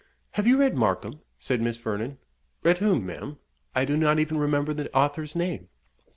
Have 0.31 0.47
you 0.47 0.57
read 0.57 0.79
Markham?" 0.79 1.19
said 1.37 1.61
Miss 1.61 1.77
Vernon. 1.77 2.17
"Read 2.63 2.79
whom, 2.79 3.05
ma'am? 3.05 3.37
I 3.75 3.85
do 3.85 3.95
not 3.95 4.17
even 4.17 4.39
remember 4.39 4.73
the 4.73 4.91
author's 4.97 5.35
name." 5.35 5.69